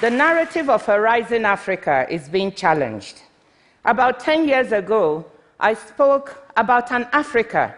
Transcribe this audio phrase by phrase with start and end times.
[0.00, 3.22] the narrative of a rising Africa is being challenged.
[3.86, 5.24] About 10 years ago,
[5.58, 7.74] I spoke about an Africa,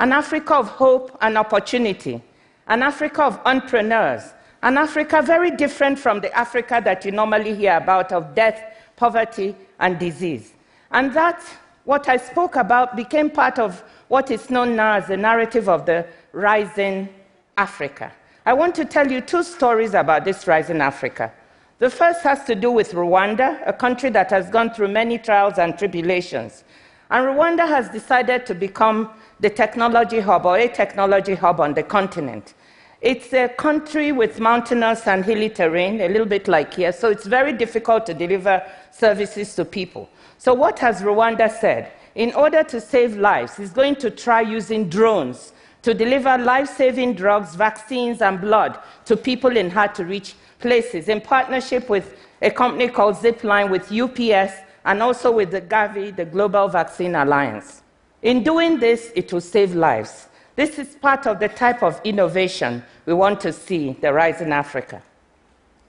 [0.00, 2.22] an Africa of hope and opportunity,
[2.66, 7.78] an Africa of entrepreneurs, an Africa very different from the Africa that you normally hear
[7.78, 8.62] about of death,
[8.96, 10.52] poverty, and disease.
[10.90, 11.42] And that,
[11.84, 15.86] what I spoke about, became part of what is known now as the narrative of
[15.86, 17.08] the rising
[17.56, 18.12] Africa.
[18.44, 21.32] I want to tell you two stories about this rising Africa.
[21.78, 25.58] The first has to do with Rwanda, a country that has gone through many trials
[25.58, 26.64] and tribulations.
[27.10, 31.82] And Rwanda has decided to become the technology hub or a technology hub on the
[31.82, 32.54] continent.
[33.02, 37.26] It's a country with mountainous and hilly terrain, a little bit like here, so it's
[37.26, 40.08] very difficult to deliver services to people.
[40.38, 41.92] So, what has Rwanda said?
[42.14, 45.52] In order to save lives, it's going to try using drones
[45.82, 51.08] to deliver life saving drugs, vaccines, and blood to people in hard to reach places
[51.08, 54.54] in partnership with a company called Zipline, with UPS,
[54.84, 57.82] and also with the Gavi, the Global Vaccine Alliance.
[58.22, 60.28] In doing this, it will save lives.
[60.54, 64.52] This is part of the type of innovation we want to see the rise in
[64.52, 65.02] Africa.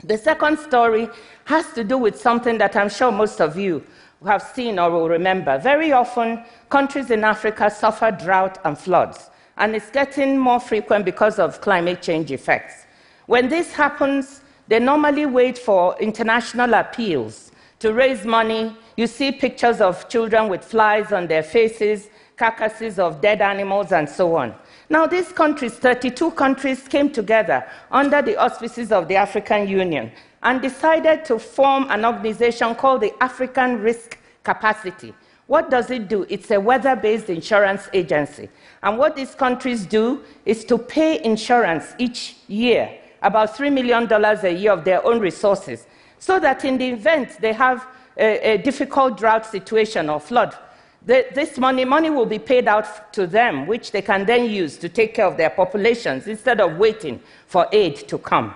[0.03, 1.09] The second story
[1.45, 3.83] has to do with something that I'm sure most of you
[4.25, 5.57] have seen or will remember.
[5.57, 11.39] Very often, countries in Africa suffer drought and floods and it's getting more frequent because
[11.39, 12.85] of climate change effects.
[13.25, 18.75] When this happens, they normally wait for international appeals to raise money.
[18.95, 24.09] You see pictures of children with flies on their faces, carcasses of dead animals, and
[24.09, 24.55] so on.
[24.89, 30.11] Now, these countries, 32 countries, came together under the auspices of the African Union
[30.43, 35.13] and decided to form an organization called the African Risk Capacity
[35.47, 36.25] what does it do?
[36.29, 38.49] It's a weather based insurance agency.
[38.83, 44.49] And what these countries do is to pay insurance each year, about $3 million a
[44.49, 45.85] year of their own resources,
[46.19, 47.85] so that in the event they have
[48.17, 50.55] a, a difficult drought situation or flood,
[51.05, 54.77] the, this money, money will be paid out to them, which they can then use
[54.77, 58.53] to take care of their populations instead of waiting for aid to come.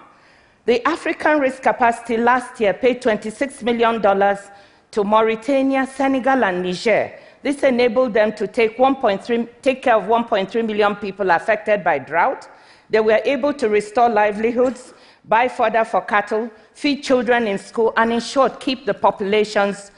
[0.65, 7.13] The African Risk Capacity last year paid $26 million to Mauritania, Senegal, and Niger.
[7.41, 12.47] This enabled them to take, take care of 1.3 million people affected by drought.
[12.91, 14.93] They were able to restore livelihoods,
[15.25, 19.91] buy fodder for cattle, feed children in school, and in short, keep the populations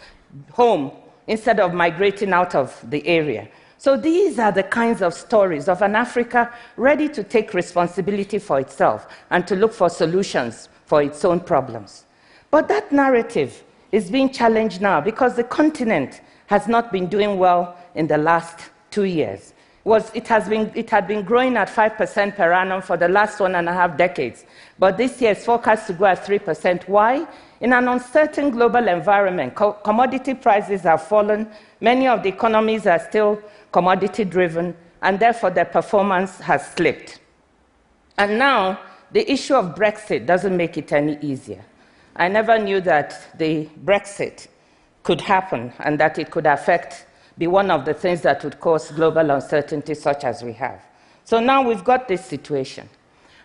[0.51, 0.91] home
[1.27, 3.49] instead of migrating out of the area.
[3.79, 8.59] So these are the kinds of stories of an Africa ready to take responsibility for
[8.59, 12.05] itself and to look for solutions for its own problems.
[12.51, 17.75] But that narrative is being challenged now because the continent has not been doing well
[17.95, 19.53] in the last two years.
[19.83, 23.39] Was, it, has been, it had been growing at 5% per annum for the last
[23.41, 24.45] one and a half decades,
[24.79, 26.87] but this year is forecast to grow at 3%.
[26.87, 27.27] Why?
[27.59, 31.49] In an uncertain global environment, co- commodity prices have fallen,
[31.81, 33.41] many of the economies are still
[33.73, 37.19] commodity driven, and therefore their performance has slipped.
[38.17, 38.79] And now,
[39.11, 41.63] the issue of Brexit doesn't make it any easier.
[42.15, 44.47] I never knew that the Brexit
[45.03, 47.05] could happen and that it could affect,
[47.37, 50.81] be one of the things that would cause global uncertainty such as we have.
[51.25, 52.87] So now we've got this situation.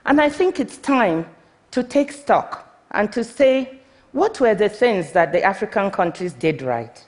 [0.04, 1.26] And I think it's time
[1.70, 3.78] to take stock and to say,
[4.12, 7.04] what were the things that the African countries did right?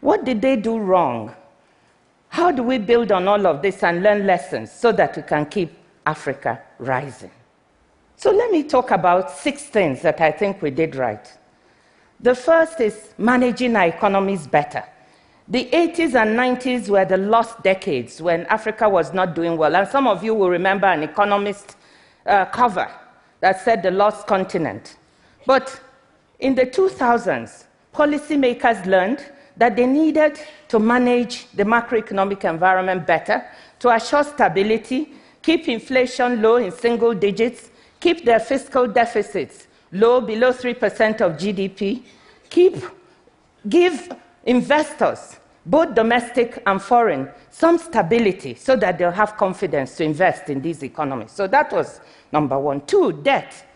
[0.00, 1.34] What did they do wrong?
[2.28, 5.46] How do we build on all of this and learn lessons so that we can
[5.46, 5.72] keep
[6.06, 7.30] Africa rising?
[8.16, 11.32] So let me talk about six things that I think we did right.
[12.20, 14.84] The first is managing our economies better.
[15.50, 19.76] The 80s and 90s were the lost decades when Africa was not doing well.
[19.76, 21.76] And some of you will remember an economist
[22.26, 22.86] uh, cover
[23.40, 24.96] that said the lost continent.
[25.46, 25.80] But
[26.38, 27.64] in the 2000s,
[27.94, 29.24] policymakers learned
[29.56, 30.38] that they needed
[30.68, 33.42] to manage the macroeconomic environment better
[33.78, 37.70] to assure stability, keep inflation low in single digits,
[38.00, 42.02] keep their fiscal deficits low, below 3% of GDP,
[42.50, 42.76] keep,
[43.66, 44.12] give
[44.44, 45.36] investors,
[45.66, 50.82] both domestic and foreign, some stability so that they'll have confidence to invest in these
[50.82, 51.30] economies.
[51.30, 52.00] So that was
[52.32, 52.80] number one.
[52.86, 53.66] Two, debt.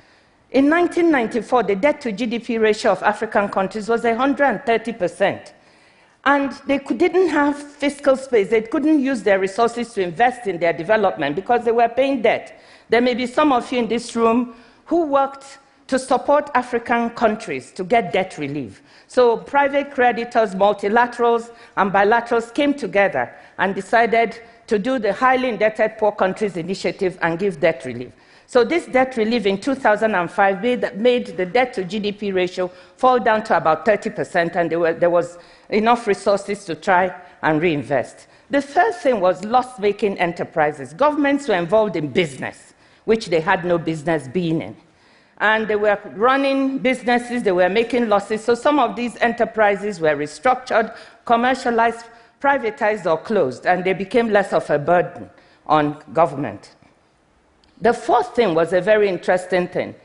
[0.51, 5.53] In 1994, the debt to GDP ratio of African countries was 130%.
[6.25, 8.51] And they didn't have fiscal space.
[8.51, 12.61] They couldn't use their resources to invest in their development because they were paying debt.
[12.89, 14.55] There may be some of you in this room
[14.87, 15.59] who worked
[15.93, 18.81] to support African countries to get debt relief.
[19.09, 25.99] So private creditors, multilaterals, and bilaterals came together and decided to do the highly indebted
[25.99, 28.11] poor countries initiative and give debt relief.
[28.47, 33.45] So this debt relief in 2005 made, made the debt to GDP ratio fall down
[33.45, 35.37] to about 30%, and there, were, there was
[35.69, 38.29] enough resources to try and reinvest.
[38.49, 40.95] The third thing was loss making enterprises.
[40.95, 42.73] Governments were involved in business,
[43.05, 44.75] which they had no business being in.
[45.43, 48.45] And they were running businesses, they were making losses.
[48.45, 52.07] So some of these enterprises were restructured, commercialized,
[52.41, 55.29] privatized, or closed, and they became less of a burden
[55.67, 56.77] on government.
[57.81, 59.97] The fourth thing was a very interesting thing.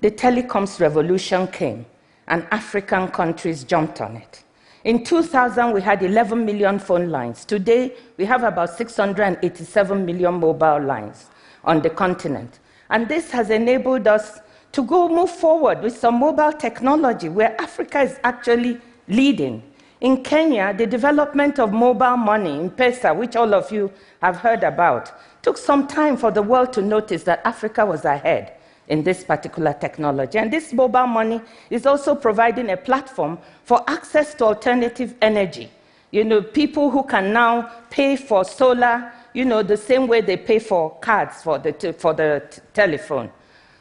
[0.00, 1.86] The telecoms revolution came,
[2.26, 4.42] and African countries jumped on it.
[4.82, 7.44] In 2000, we had 11 million phone lines.
[7.44, 11.26] Today, we have about 687 million mobile lines
[11.64, 12.59] on the continent.
[12.90, 14.40] And this has enabled us
[14.72, 19.62] to go move forward with some mobile technology where Africa is actually leading.
[20.00, 23.92] In Kenya, the development of mobile money, M-Pesa, which all of you
[24.22, 28.54] have heard about, took some time for the world to notice that Africa was ahead
[28.88, 30.38] in this particular technology.
[30.38, 31.40] And this mobile money
[31.70, 35.70] is also providing a platform for access to alternative energy.
[36.10, 40.36] You know, people who can now pay for solar, you know, the same way they
[40.36, 43.30] pay for cards for the, t- for the t- telephone.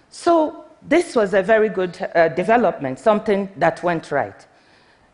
[0.09, 4.45] So this was a very good uh, development, something that went right.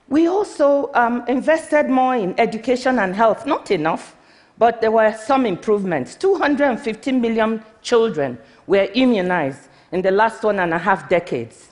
[0.07, 4.15] We also um, invested more in education and health, not enough,
[4.57, 6.15] but there were some improvements.
[6.15, 8.37] 250 million children
[8.67, 11.69] were immunized in the last one and a half decades.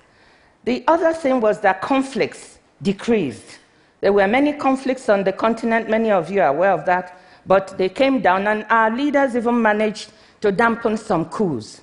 [0.63, 3.59] The other thing was that conflicts decreased.
[4.01, 7.77] There were many conflicts on the continent, many of you are aware of that, but
[7.77, 10.11] they came down, and our leaders even managed
[10.41, 11.81] to dampen some coups.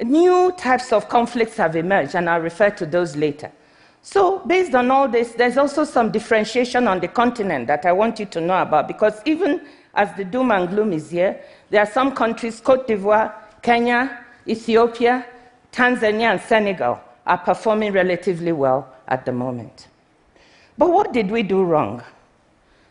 [0.00, 3.52] New types of conflicts have emerged, and I'll refer to those later.
[4.02, 8.18] So, based on all this, there's also some differentiation on the continent that I want
[8.18, 9.60] you to know about because even
[9.94, 11.38] as the doom and gloom is here,
[11.68, 15.26] there are some countries, Cote d'Ivoire, Kenya, Ethiopia,
[15.70, 19.88] Tanzania, and Senegal, are performing relatively well at the moment.
[20.78, 22.02] But what did we do wrong?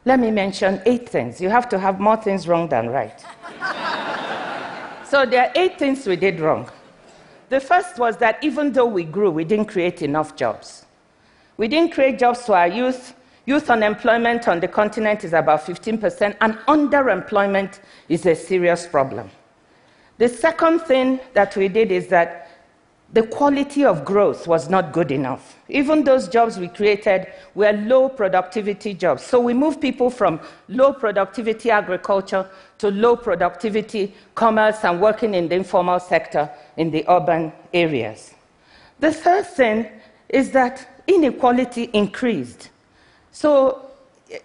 [0.06, 1.42] Let me mention eight things.
[1.42, 3.19] You have to have more things wrong than right.
[5.06, 6.69] so there are eight things we did wrong.
[7.50, 10.86] The first was that even though we grew, we didn't create enough jobs.
[11.57, 13.13] We didn't create jobs for our youth.
[13.46, 19.30] Youth unemployment on the continent is about 15%, and underemployment is a serious problem.
[20.19, 22.49] The second thing that we did is that
[23.11, 25.57] the quality of growth was not good enough.
[25.67, 29.23] Even those jobs we created were low productivity jobs.
[29.23, 32.47] So we moved people from low productivity agriculture
[32.77, 38.35] to low productivity commerce and working in the informal sector in the urban areas.
[39.00, 39.88] The third thing
[40.27, 42.69] is that inequality increased.
[43.31, 43.89] So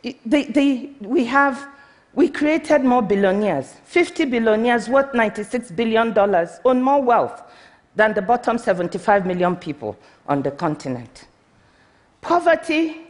[0.02, 1.68] we have
[2.14, 3.74] we created more billionaires.
[3.86, 6.16] 50 billionaires worth $96 billion
[6.64, 7.42] own more wealth
[7.96, 9.96] than the bottom 75 million people
[10.26, 11.26] on the continent.
[12.20, 13.02] Poverty,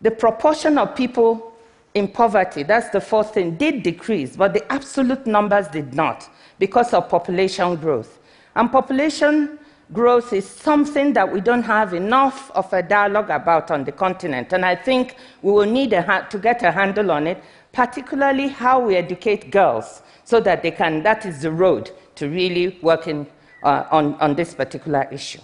[0.00, 1.52] the proportion of people
[1.94, 6.28] in poverty, that's the fourth thing, did decrease, but the absolute numbers did not
[6.58, 8.18] because of population growth.
[8.54, 9.58] And population
[9.92, 14.52] growth is something that we don't have enough of a dialogue about on the continent.
[14.52, 18.80] And I think we will need ha- to get a handle on it, particularly how
[18.80, 23.26] we educate girls so that they can, that is the road to really working
[23.62, 25.40] uh, on, on this particular issue.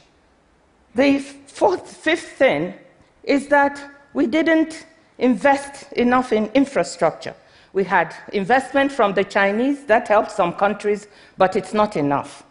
[0.95, 2.75] The fourth, fifth thing
[3.23, 3.81] is that
[4.15, 4.87] we didn't
[5.19, 7.35] invest enough in infrastructure.
[7.73, 11.07] We had investment from the Chinese, that helped some countries,
[11.37, 12.45] but it's not enough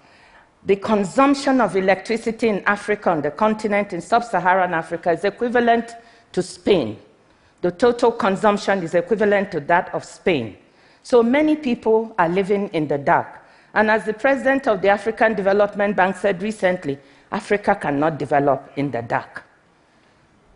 [0.68, 5.96] the consumption of electricity in Africa, on the continent, in sub Saharan Africa, is equivalent
[6.34, 7.00] to Spain.
[7.62, 10.58] The total consumption is equivalent to that of Spain.
[11.04, 13.46] So many people are living in the dark.
[13.78, 16.98] And as the president of the African Development Bank said recently,
[17.32, 19.44] Africa cannot develop in the dark.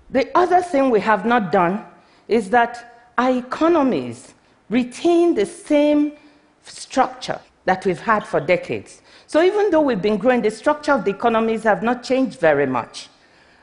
[0.09, 1.85] The other thing we have not done
[2.27, 4.33] is that our economies
[4.71, 6.13] retain the same
[6.63, 9.03] structure that we've had for decades.
[9.27, 12.65] So even though we've been growing, the structure of the economies have not changed very
[12.65, 13.07] much.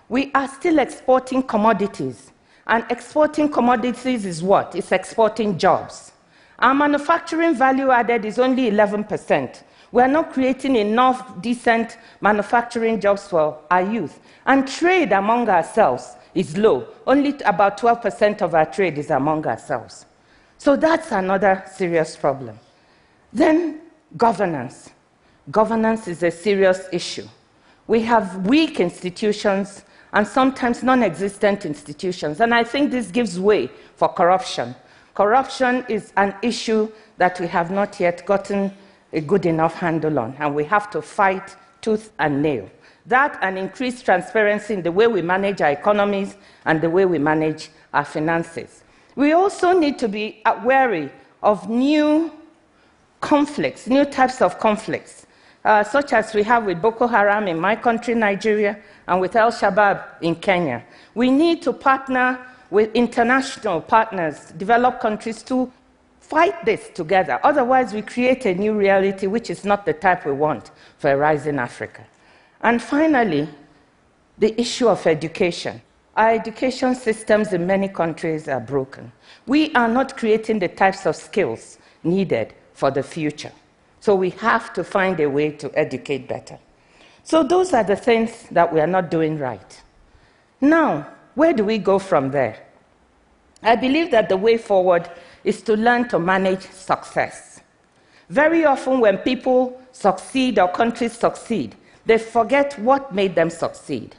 [0.09, 2.31] We are still exporting commodities.
[2.69, 4.77] And exporting commodities is what?
[4.77, 6.13] It's exporting jobs.
[6.59, 9.63] Our manufacturing value added is only 11%.
[9.93, 14.21] We are not creating enough decent manufacturing jobs for our youth.
[14.45, 16.89] And trade among ourselves is low.
[17.07, 20.05] Only about 12% of our trade is among ourselves.
[20.59, 22.59] So that's another serious problem.
[23.33, 23.81] Then,
[24.17, 24.91] governance
[25.51, 27.27] governance is a serious issue.
[27.87, 33.71] We have weak institutions and sometimes non existent institutions, and I think this gives way
[33.97, 34.75] for corruption.
[35.19, 38.73] Corruption is an issue that we have not yet gotten
[39.13, 42.71] a good enough handle on, and we have to fight tooth and nail.
[43.05, 47.19] That and increased transparency in the way we manage our economies and the way we
[47.19, 48.85] manage our finances.
[49.17, 51.11] We also need to be wary
[51.43, 52.31] of new
[53.21, 55.27] conflicts, new types of conflicts,
[55.65, 59.51] uh, such as we have with Boko Haram in my country, Nigeria, and with Al
[59.51, 60.85] Shabaab in Kenya.
[61.17, 62.39] We need to partner
[62.71, 65.71] with international partners, developed countries, to
[66.21, 67.41] fight this together.
[67.43, 71.17] Otherwise, we create a new reality which is not the type we want for a
[71.17, 72.05] rising Africa.
[72.61, 73.49] And finally,
[74.37, 75.81] the issue of education.
[76.17, 79.13] Our education systems in many countries are broken.
[79.47, 83.53] We are not creating the types of skills needed for the future.
[84.01, 86.59] So we have to find a way to educate better.
[87.23, 89.83] So those are the things that we are not doing right.
[90.61, 91.09] Now,
[91.39, 92.57] where do we go from there?
[93.63, 95.09] I believe that the way forward
[95.45, 97.61] is to learn to manage success.
[98.29, 101.77] Very often, when people succeed or countries succeed,
[102.07, 104.17] they forget what made them succeed.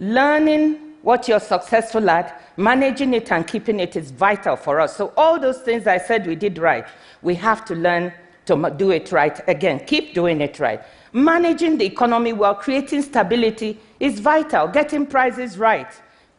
[0.00, 4.96] Learning what you're successful at, managing it and keeping it is vital for us.
[4.96, 6.84] So, all those things I said we did right,
[7.22, 8.12] we have to learn
[8.46, 9.86] to do it right again.
[9.86, 10.82] Keep doing it right.
[11.12, 14.66] Managing the economy while creating stability is vital.
[14.66, 15.88] Getting prices right.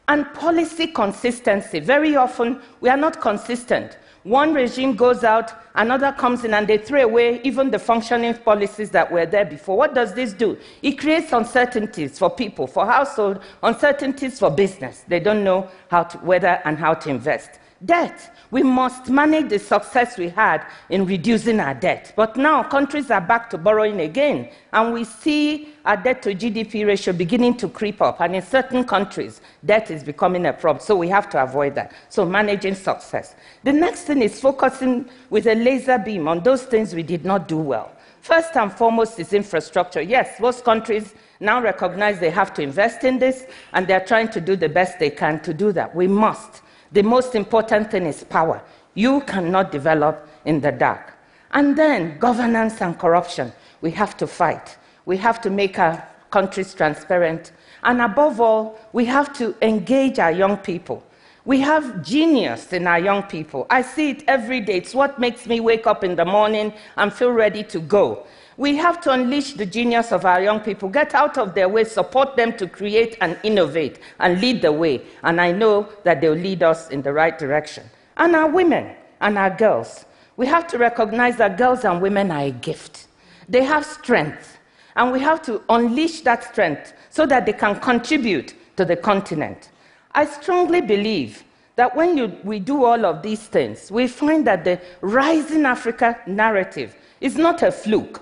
[0.07, 1.79] And policy consistency.
[1.79, 3.97] Very often, we are not consistent.
[4.25, 8.89] One regime goes out, another comes in, and they throw away even the functioning policies
[8.89, 9.77] that were there before.
[9.77, 10.57] What does this do?
[10.81, 15.05] It creates uncertainties for people, for household, uncertainties for business.
[15.07, 17.59] They don't know how to, whether and how to invest.
[17.83, 18.33] Debt.
[18.51, 22.13] We must manage the success we had in reducing our debt.
[22.15, 26.87] But now countries are back to borrowing again, and we see our debt to GDP
[26.87, 28.21] ratio beginning to creep up.
[28.21, 30.83] And in certain countries, debt is becoming a problem.
[30.83, 31.91] So we have to avoid that.
[32.07, 33.35] So managing success.
[33.63, 37.49] The next thing is focusing with a laser beam on those things we did not
[37.49, 37.91] do well.
[38.21, 40.01] First and foremost is infrastructure.
[40.01, 44.41] Yes, most countries now recognize they have to invest in this, and they're trying to
[44.41, 45.93] do the best they can to do that.
[45.93, 46.61] We must.
[46.95, 48.61] The most important thing is power.
[48.93, 51.13] You cannot develop in the dark.
[51.51, 53.51] And then governance and corruption.
[53.81, 54.77] We have to fight.
[55.05, 57.51] We have to make our countries transparent.
[57.83, 61.03] And above all, we have to engage our young people.
[61.45, 63.67] We have genius in our young people.
[63.69, 64.77] I see it every day.
[64.77, 68.25] It's what makes me wake up in the morning and feel ready to go.
[68.57, 71.83] We have to unleash the genius of our young people, get out of their way,
[71.83, 75.03] support them to create and innovate and lead the way.
[75.21, 77.83] And I know that they'll lead us in the right direction.
[78.17, 80.05] And our women and our girls,
[80.37, 83.07] we have to recognize that girls and women are a gift.
[83.47, 84.57] They have strength,
[84.95, 89.69] and we have to unleash that strength so that they can contribute to the continent.
[90.15, 91.43] I strongly believe
[91.75, 96.17] that when you, we do all of these things, we find that the rising Africa
[96.25, 98.21] narrative is not a fluke.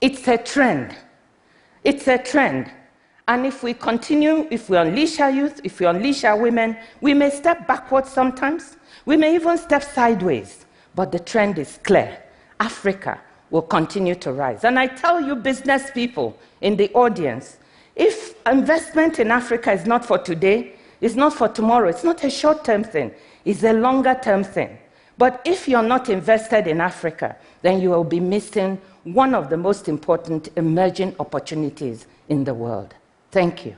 [0.00, 0.94] It's a trend.
[1.82, 2.70] It's a trend.
[3.26, 7.14] And if we continue, if we unleash our youth, if we unleash our women, we
[7.14, 8.76] may step backwards sometimes.
[9.04, 10.66] We may even step sideways.
[10.94, 12.22] But the trend is clear.
[12.60, 14.62] Africa will continue to rise.
[14.62, 17.56] And I tell you, business people in the audience,
[17.96, 20.74] if investment in Africa is not for today,
[21.04, 23.12] it's not for tomorrow, it's not a short term thing,
[23.44, 24.78] it's a longer term thing.
[25.18, 29.58] But if you're not invested in Africa, then you will be missing one of the
[29.58, 32.94] most important emerging opportunities in the world.
[33.30, 33.76] Thank you.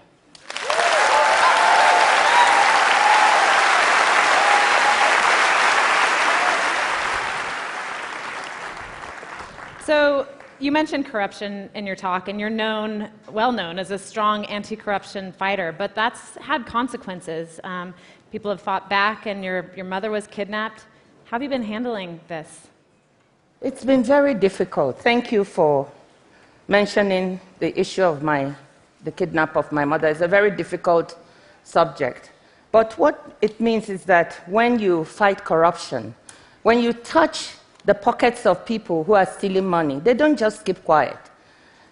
[9.85, 14.45] So, you mentioned corruption in your talk, and you're known, well known, as a strong
[14.47, 17.61] anti corruption fighter, but that's had consequences.
[17.65, 17.95] Um,
[18.33, 20.87] people have fought back, and your, your mother was kidnapped.
[21.25, 22.69] How have you been handling this?
[23.61, 24.99] It's been very difficult.
[25.01, 25.89] Thank you for
[26.69, 28.55] mentioning the issue of my,
[29.05, 30.09] the kidnap of my mother.
[30.09, 31.19] It's a very difficult
[31.65, 32.31] subject.
[32.73, 36.15] But what it means is that when you fight corruption,
[36.63, 37.55] when you touch
[37.87, 41.19] the pockets of people who are stealing money, they don't just keep quiet.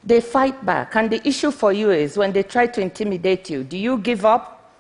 [0.03, 0.97] They fight back.
[0.97, 4.27] And the issue for you is when they try to intimidate you, do you give
[4.27, 4.73] up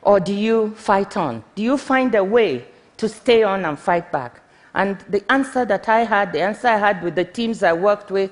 [0.00, 1.44] or do you fight on?
[1.54, 2.64] Do you find a way
[2.96, 4.40] to stay on and fight back?
[4.74, 8.10] And the answer that I had, the answer I had with the teams I worked
[8.10, 8.30] with,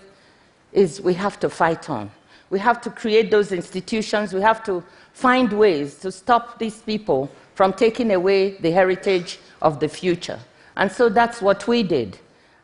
[0.72, 2.10] is we have to fight on.
[2.48, 4.32] We have to create those institutions.
[4.32, 9.80] We have to find ways to stop these people from taking away the heritage of
[9.80, 10.40] the future.
[10.80, 12.18] And so that's what we did.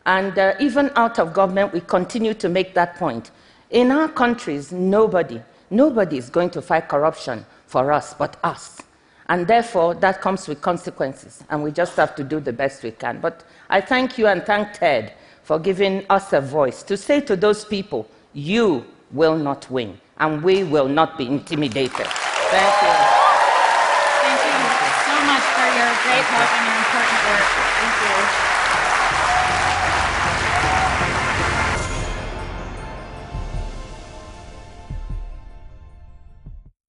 [0.07, 3.31] And uh, even out of government, we continue to make that point.
[3.71, 8.81] In our countries, nobody, nobody is going to fight corruption for us but us.
[9.29, 12.93] And therefore, that comes with consequences, and we just have to do the best we
[12.93, 13.21] can.
[13.21, 17.37] But I thank you and thank Ted for giving us a voice to say to
[17.37, 22.07] those people, you will not win, and we will not be intimidated.
[22.07, 22.95] Thank you.
[24.25, 24.57] Thank you
[25.05, 27.66] so much for your great work and your important work.